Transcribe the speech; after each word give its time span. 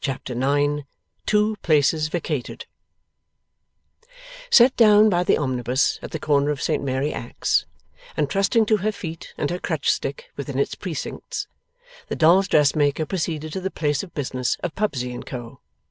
Chapter 0.00 0.34
9 0.34 0.86
TWO 1.26 1.54
PLACES 1.56 2.08
VACATED 2.08 2.64
Set 4.50 4.74
down 4.76 5.10
by 5.10 5.22
the 5.22 5.36
omnibus 5.36 5.98
at 6.00 6.12
the 6.12 6.18
corner 6.18 6.48
of 6.50 6.62
Saint 6.62 6.82
Mary 6.82 7.12
Axe, 7.12 7.66
and 8.16 8.30
trusting 8.30 8.64
to 8.64 8.78
her 8.78 8.90
feet 8.90 9.34
and 9.36 9.50
her 9.50 9.58
crutch 9.58 9.90
stick 9.90 10.30
within 10.34 10.58
its 10.58 10.74
precincts, 10.74 11.46
the 12.08 12.16
dolls' 12.16 12.48
dressmaker 12.48 13.04
proceeded 13.04 13.52
to 13.52 13.60
the 13.60 13.70
place 13.70 14.02
of 14.02 14.14
business 14.14 14.56
of 14.62 14.74
Pubsey 14.74 15.12
and 15.12 15.26
Co. 15.26 15.60